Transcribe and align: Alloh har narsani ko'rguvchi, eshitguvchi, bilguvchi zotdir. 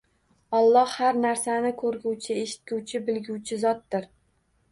Alloh 0.59 0.93
har 1.01 1.19
narsani 1.25 1.73
ko'rguvchi, 1.83 2.39
eshitguvchi, 2.45 3.03
bilguvchi 3.11 3.59
zotdir. 3.67 4.09